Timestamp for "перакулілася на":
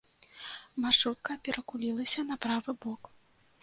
1.45-2.43